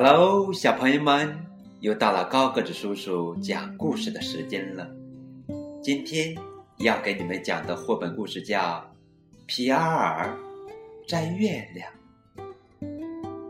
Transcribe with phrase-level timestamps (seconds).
[0.00, 1.36] Hello，小朋友们，
[1.80, 4.88] 又到了高个子叔叔讲故事的时间了。
[5.82, 6.38] 今天
[6.76, 8.60] 要给你们讲的绘本故事叫
[9.46, 10.38] 《皮埃尔
[11.08, 11.90] 摘月亮》，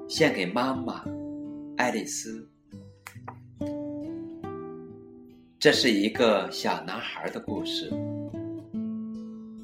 [0.09, 1.05] 献给妈妈
[1.77, 2.49] 爱丽丝。
[5.59, 7.93] 这是一个小男孩的故事。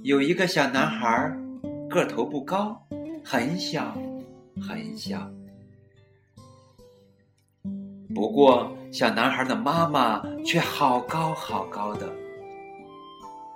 [0.02, 1.34] 有一个小男孩，
[1.88, 2.78] 个头不高，
[3.24, 3.96] 很小，
[4.60, 5.26] 很小。
[8.14, 12.08] 不过，小男孩的妈妈却好高好高的。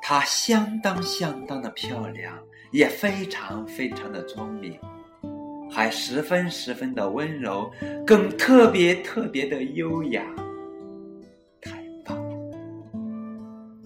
[0.02, 2.36] 她相当相当的漂亮，
[2.72, 4.76] 也非常非常的聪明，
[5.70, 7.70] 还十分十分的温柔，
[8.04, 10.24] 更特别特别的优雅。
[11.62, 12.48] 太棒了！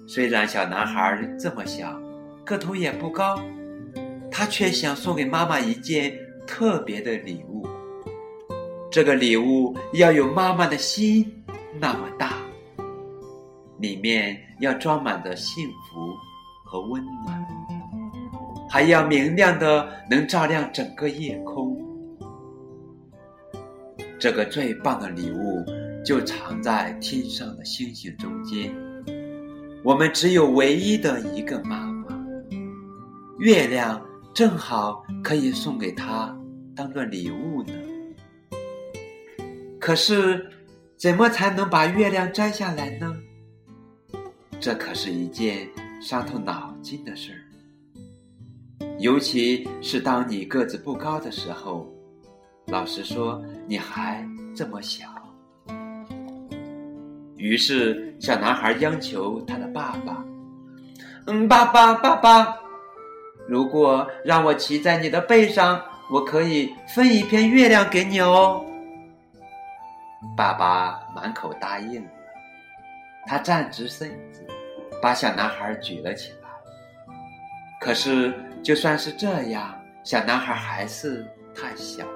[0.09, 2.01] 虽然小男孩这么小，
[2.45, 3.39] 个头也不高，
[4.31, 7.67] 他却想送给妈妈一件特别的礼物。
[8.93, 11.27] 这个礼物要有妈妈的心
[11.81, 12.35] 那么大，
[13.79, 16.13] 里面要装满着幸福
[16.67, 17.47] 和温暖，
[18.69, 21.75] 还要明亮的能照亮整个夜空。
[24.19, 25.65] 这个最棒的礼物
[26.05, 28.71] 就藏在天上的星星中间。
[29.83, 32.09] 我们只有唯一的一个妈妈，
[33.39, 33.99] 月亮
[34.35, 36.37] 正好可以送给她
[36.77, 37.73] 当做礼物呢。
[39.83, 40.47] 可是，
[40.97, 43.17] 怎么才能把月亮摘下来呢？
[44.61, 45.69] 这可是一件
[46.01, 47.43] 伤透脑筋的事儿。
[49.01, 51.93] 尤其是当你个子不高的时候，
[52.69, 54.25] 老实说，你还
[54.55, 55.05] 这么小。
[57.37, 60.25] 于是，小男孩央求他的爸爸
[61.27, 62.57] ：“嗯，爸爸，爸爸，
[63.49, 68.65] 如果让我骑在你的背上，我可以分一片月亮给你哦。”
[70.37, 72.11] 爸爸满口答应了，
[73.27, 74.47] 他站直身子，
[75.03, 76.49] 把小男孩举了起来。
[77.81, 78.33] 可是，
[78.63, 79.75] 就算是这样，
[80.05, 82.13] 小男孩还是太小了。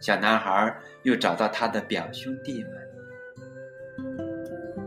[0.00, 2.72] 小男孩又找到他的表兄弟们：“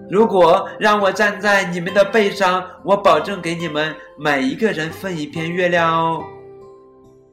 [0.09, 6.23] 如果让我站在你们的背上，我保证给你们每一个人分一片月亮哦。”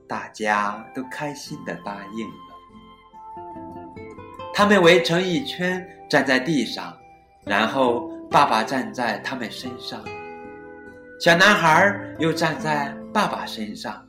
[0.08, 2.49] 大家都开心的答应。
[4.52, 6.96] 他们围成一圈，站在地上，
[7.46, 10.04] 然后爸爸站在他们身上，
[11.20, 14.04] 小男孩又站在爸爸身上。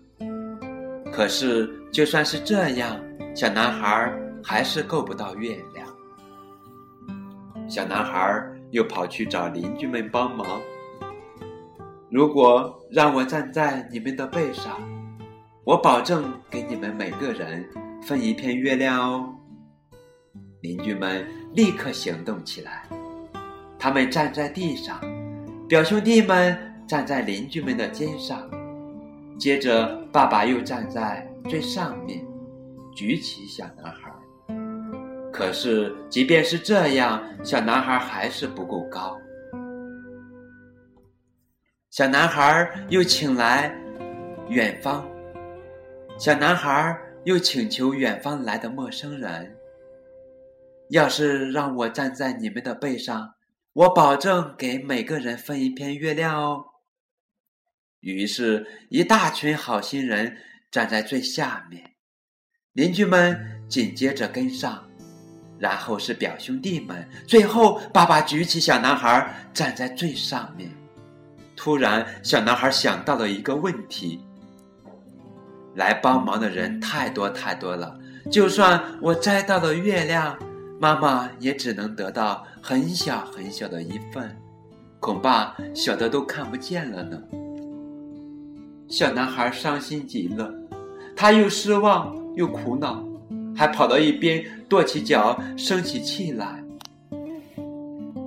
[1.12, 3.00] 可是，就算是这样，
[3.36, 4.12] 小男孩
[4.44, 5.88] 还是够不到月亮。
[7.68, 10.60] 小男孩又跑去找邻居们帮忙。
[12.10, 14.78] 如果让我站在你们的背上，
[15.64, 17.66] 我保证给你们每个人
[18.02, 19.34] 分一片月亮哦。
[20.62, 22.84] 邻居们立刻行动起来，
[23.80, 25.02] 他们站在地上，
[25.68, 26.56] 表兄弟们
[26.88, 28.50] 站在邻居们的肩上，
[29.40, 32.24] 接着爸爸又站在最上面，
[32.96, 34.12] 举起小男孩。
[35.34, 39.18] 可是，即便是这样，小男孩还是不够高。
[41.90, 43.74] 小男孩又请来
[44.50, 45.04] 远方，
[46.20, 49.56] 小男孩又请求远方来的陌生人。
[50.92, 53.34] 要是让我站在你们的背上，
[53.72, 56.66] 我保证给每个人分一片月亮哦。
[58.02, 60.36] 于是，一大群好心人
[60.70, 61.92] 站在最下面，
[62.74, 64.86] 邻居们紧接着跟上，
[65.58, 70.70] 然后是表兄弟们，最后爸爸举起小男孩站在最上面。
[71.56, 74.20] 突然，小男孩想到了一个问题：
[75.76, 77.98] 来帮忙的人太多太多了，
[78.30, 80.38] 就算我摘到了月亮。
[80.82, 84.36] 妈妈也只能得到很小很小的一份，
[85.00, 87.22] 恐怕小的都看不见了呢。
[88.88, 90.52] 小男孩伤心极了，
[91.16, 93.06] 他又失望又苦恼，
[93.56, 96.64] 还跑到一边跺起脚，生起气来。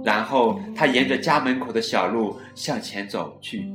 [0.05, 3.69] 然后他沿着家门口的小路向前走去，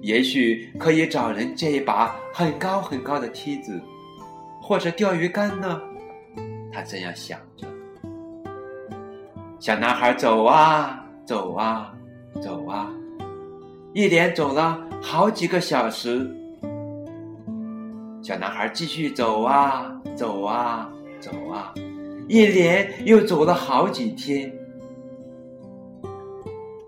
[0.00, 3.80] 也许可以找人借一把很高很高的梯子，
[4.62, 5.82] 或者钓鱼竿呢。
[6.72, 7.66] 他这样想着。
[9.58, 11.92] 小男孩走啊走啊
[12.40, 12.90] 走啊，
[13.92, 16.30] 一连走了好几个小时。
[18.22, 21.72] 小男孩继续走啊走啊走啊，
[22.28, 24.52] 一连又走了好几天。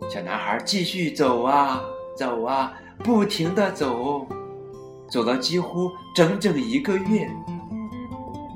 [0.09, 1.81] 小男孩继续走啊
[2.17, 4.27] 走啊，不停的走，
[5.09, 7.29] 走了几乎整整一个月。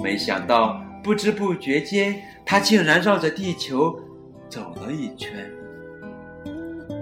[0.02, 3.94] 没想到不知不觉间，他竟然绕着地球
[4.48, 5.52] 走了一圈，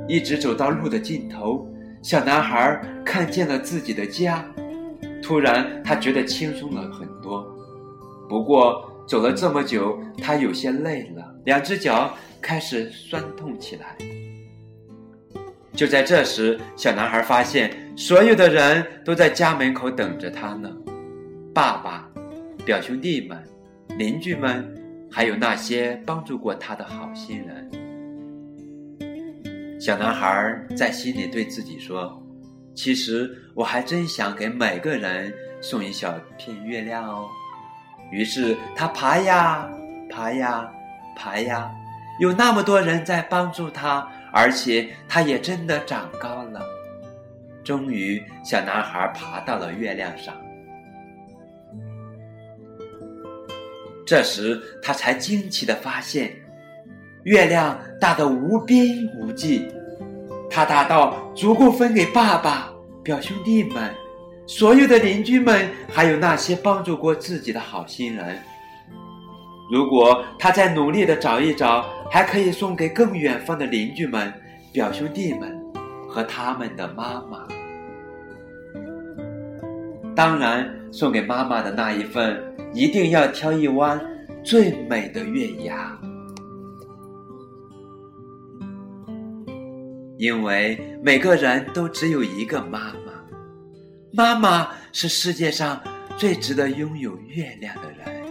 [0.09, 1.65] 一直走到路的尽头。
[2.03, 4.45] 小男孩看见了自己的家，
[5.23, 7.47] 突然他觉得轻松了很多。
[8.29, 13.97] 不过走了这么久，他有些累了，两只脚开始酸痛起来。
[15.77, 20.69] 就在这时，小男孩发现所有的人都在家门口等着他呢：
[21.55, 22.11] 爸爸、
[22.65, 23.41] 表兄弟们、
[23.99, 24.67] 邻居们，
[25.11, 27.71] 还有那些帮助过他的好心人。
[29.81, 32.23] 小男孩在心里对自己说
[32.75, 37.29] ：“其实我还真想给每个人送一小片月亮哦。”
[38.11, 39.69] 于是他爬呀
[40.09, 40.71] 爬呀
[41.17, 41.71] 爬呀，
[42.21, 44.09] 有那么多人在帮助他。
[44.35, 46.65] 而且，他也真的长高了。
[47.63, 50.35] 终于，小男孩爬到了月亮上。
[54.13, 56.31] 这时，他才惊奇的发现，
[57.23, 58.87] 月亮大得无边
[59.19, 59.67] 无际，
[60.51, 62.71] 它大到足够分给爸爸、
[63.03, 63.91] 表兄弟们、
[64.47, 68.39] 所有的邻居们，还有那些帮助过自己的好心人。
[69.73, 74.31] 如果他再努力的找一找，还可以送给更远方的邻居们、
[74.75, 75.59] 表兄弟们
[76.07, 77.49] 和他们的妈妈。
[80.15, 82.39] 当然，送给妈妈的那一份，
[82.75, 84.01] 一定要挑一弯
[84.43, 86.01] 最美的月牙，
[90.17, 93.13] 因为每个人都只有一个妈妈，
[94.13, 95.81] 妈妈是世界上
[96.17, 98.23] 最值得拥有月亮的人。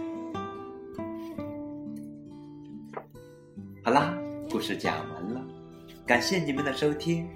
[3.84, 4.12] 好啦，
[4.50, 5.40] 故事讲完了，
[6.04, 7.28] 感谢你们的收听。